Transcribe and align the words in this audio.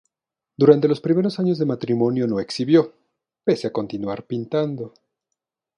Durante 0.57 0.87
los 0.87 0.99
primeros 0.99 1.39
años 1.39 1.59
de 1.59 1.67
matrimonio 1.67 2.25
no 2.25 2.39
exhibió, 2.39 2.91
pese 3.45 3.67
a 3.67 3.71
continuar 3.71 4.25
pintando. 4.25 4.95